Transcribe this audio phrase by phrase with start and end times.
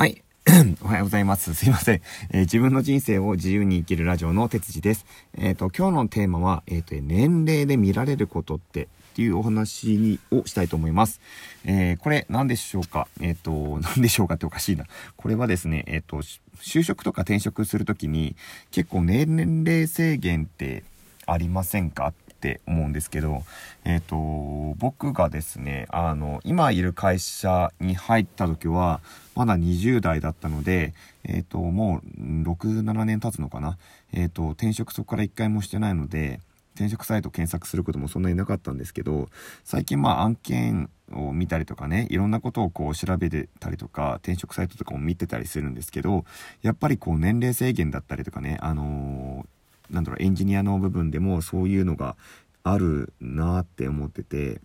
[0.00, 0.22] はい。
[0.80, 1.52] おはようございます。
[1.52, 2.00] すいません。
[2.30, 5.04] えー、自分の人生を自由に生きるラジオの哲司です。
[5.36, 8.86] えっ、ー、と、今日のテーマは、えっ、ー、と、年齢で見られることってっ
[9.16, 11.20] ていうお話にをしたいと思います。
[11.66, 13.08] えこれ何でしょうか？
[13.20, 14.86] えっ、と、何でしょうかっておかしいな。
[15.18, 16.22] これはですね、えっ、と、
[16.62, 18.36] 就職とか転職するときに
[18.70, 20.82] 結構年齢制限って
[21.26, 22.06] ありませんか？
[22.06, 23.42] っって思うんですけど、
[23.84, 29.00] えっ、ー、と、僕がですね、あの、今いる会社に入った時は、
[29.36, 33.76] まだ20代だったので、えっ、ー、と、もう6、7年経つのかな。
[34.14, 36.40] えっ、ー、と、転職そこから1回もしてないので、
[36.76, 39.28] 転職サイト検索することもそんなになかったんですけど、
[39.64, 46.24] 最近まあ案件を見たりとかね、いろんなことをこう調べてたりとか、転職サイトとかも見てたりするんですけど、
[46.62, 49.59] やっぱりこう年齢制限だったりとかね、あのー
[49.90, 52.16] なんだろうエンジニアの部分でもそういうのが
[52.62, 54.60] あるなって思ってて。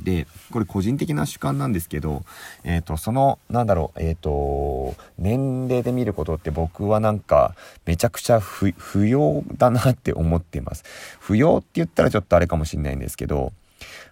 [0.00, 2.24] でこれ個人的な主観なんですけど、
[2.64, 8.72] えーと、そのなんだろうえっ、ー、と年齢で見ることって僕はなんかめちゃくちゃ不
[9.06, 10.84] 要だなって思っています。
[11.20, 13.52] 不要って言ったらちょっとあれかもしれないんですけど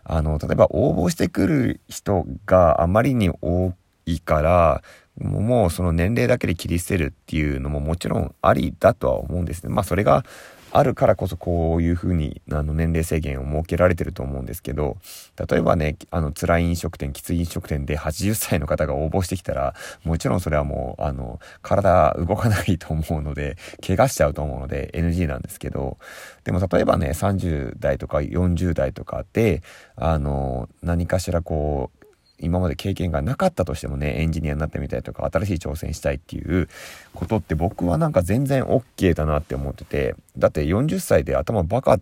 [0.04, 3.72] あの例えば応募してくる人があまりに多
[4.06, 4.82] いから
[5.20, 9.72] もうその年齢だけで切り捨てるっていうのももちろんありだとは思うんですね。
[9.72, 10.24] まあそれが
[10.72, 14.98] あるからこそこういうふうにあの年齢制限を設けられてると思うんですけど
[15.48, 25.98] 例えばねあの辛い飲食店きつい飲食店で80歳の方が応募してきたらもちろんそれはもうあの体動かないと思うので怪我しちゃうと思うので NG なんですけど
[26.44, 29.62] でも例えばね30代とか40代とかで
[29.96, 31.99] あの何かしらこう
[32.40, 36.68] 今まで経験がなかったとしてもねエンジニアになってみたいとか新しい挑戦したいっていう
[37.14, 41.98] ことって僕はなんか全然 OK だなって思っててだって40歳で頭バカ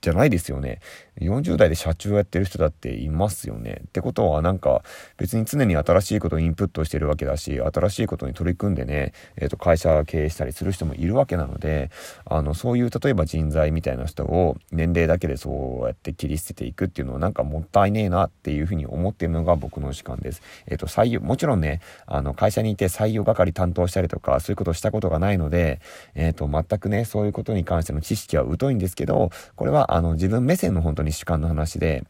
[0.00, 0.80] じゃないですよね。
[1.20, 3.82] 40代で社長やってる人だっていますよね。
[3.88, 4.82] ってことはなんか
[5.16, 11.90] 別に常に新しいことをインプットしてるわけだし、新しいことに取り組んでね、え、ー、と会社経営したりする人もいるわけなので、
[12.24, 20.42] あの、そういう例えば人材みたいな人を年齢だけでそうやって切り捨てていくっていうのはなんかもったいねえなっていうふうに思ってるのが僕の主観です。
[20.66, 25.80] えっ、ー、と、採用、もちろんね、あの、会社にいて採用係担当したりとか、そういうことをしたことがないので、
[26.14, 32.04] えっ、ー、と、全くね、そういうことに関しての知識は疎いんですけど、これはあの自分目線の本当に主観の話で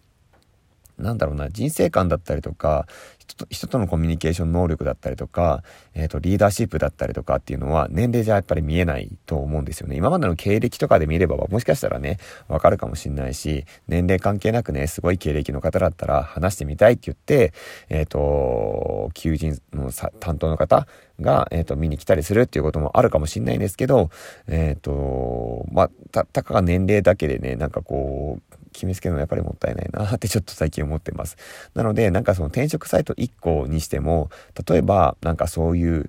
[0.98, 2.86] なんだろうな人生観だったりとか
[3.28, 5.62] 人と人とのコミュニケーション能力だったりとか、
[5.94, 9.97] えーと、リーダーシップだったりとかっていうのは年齢じゃやっぱり見えないと思うんですよね。
[9.97, 17.53] 今までの経歴とかで見ればもしかしたらねわかるかもしんないし年齢関係なくねすごい経歴の方だったら話してみたいって言って
[17.91, 20.86] えっ、ー、と求人の担当の方
[21.20, 24.10] が、えーと、見に来たりするっていうこともあるかもしんないんですけど
[24.47, 28.47] えっ、とまあたたかが年齢だけでねなんかこう
[28.78, 31.37] 決めつけるのはやっぱりもったいないなってちょっと最近思ってます。
[31.75, 34.31] なので、なんかその転職サイト1個にしても、
[34.69, 36.09] 例えばなんかそういう、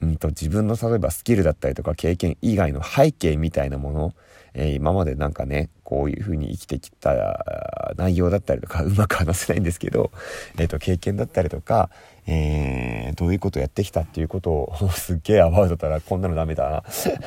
[0.00, 4.14] うんと自分の例えばスキルだったりとか経験以外の背景みたいなもの、
[4.54, 10.10] えー、今までなんかね、こういう風に生きてきた内容だったりとか、 うまく話せないんですけど、
[10.58, 11.90] えっ、ー、と、経験だったりとか、
[12.26, 16.84] えー、どういうことやってきたっていうことを すっげえアバウトだらこんなのダメだな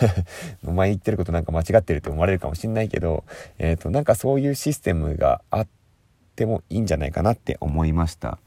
[0.66, 3.24] お前言ってることなんか間違ってるって思われるかもしんないけど、
[3.60, 5.68] えっ、と、なんかそういうシステムがあっ
[6.36, 8.40] てもいいんじゃないかなって思いました。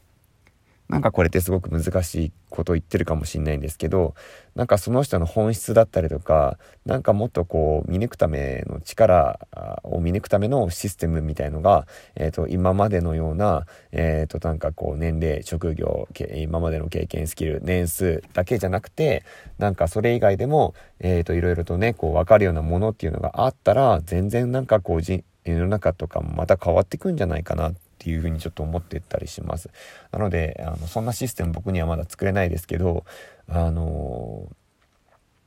[0.89, 4.15] なんかこれってすごく難しいことを言ってるかもしんないんですけど
[4.55, 9.39] なんかその人の本質だったりとかなんかもっとこう見抜くための力
[9.83, 19.25] を見抜くためのシステムみたいのが、えー、と今までのような、えー、となんかこう年齢職業今までの経験スキル年数だけじゃなくて
[19.57, 29.69] なんかそれ以外でも、えー、といろいろとねこう分かるようなものっていうのがあったら全然なんかこう世の中とかもまた変わってくんじゃないかなってていうふうにちょっと思ってたりします。
[30.13, 33.03] なので、あのそんなシステム僕にはまだ作れないですけど、
[33.49, 34.47] あの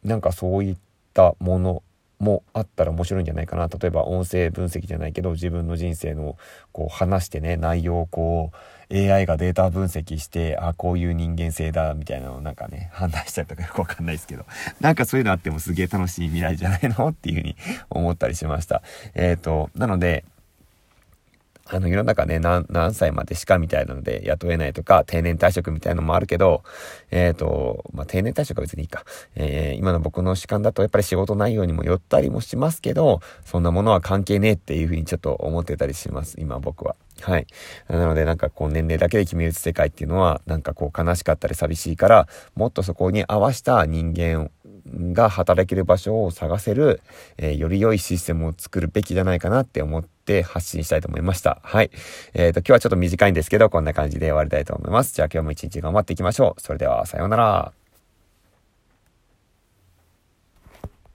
[0.04, 0.76] なんかそういっ
[1.14, 1.82] たもの
[2.18, 3.68] もあったら面白いんじゃないかな。
[3.68, 6.36] 例えば音声分析じゃないけど自分の人生の
[6.70, 8.52] こう話してね内容をこ
[8.90, 14.44] う AI がデータ分析してあこういう人間性だみたいなのをなんかね 判断したりとかよくわかんないですけど。
[14.80, 17.08] なんかそういうのあってもすげえ楽しい未来じゃないの？
[17.08, 17.56] っていうふうに
[17.88, 18.82] 思ったりしました。
[19.14, 20.24] えっ、ー、となので
[21.66, 26.62] あの世の中ね何、何歳までしかみたいなので雇えないとか、定年退職みたいのもあるけど、
[27.10, 29.04] えっ、ー、と、まあ、定年退職は別にいいか。
[29.34, 36.96] えー、今の僕の主観だとやっぱり仕事内容にもよったりもしますけど、そんなものは関係ねえっていうふうにちょっと思ってたりします、今僕は。
[37.20, 37.46] はい。
[37.88, 44.50] なのでなんかこう年齢だけで決める世界っていうのはなんかこう悲しかったり寂しいからもっとそこに合わせた人間
[44.94, 47.00] が働ける場所を探せる、
[47.38, 51.60] えー、より良いシステムを作るべきじゃないかなって思って発信したいと思いました。
[51.62, 51.90] はい。
[52.34, 55.14] えっ、ー、と、今日はちょっと短いんですけど、こんな感じで終わりたいと思います。
[55.14, 56.60] じゃあ今日も一日頑張っていきましょう。
[56.60, 57.79] それでは、さようなら。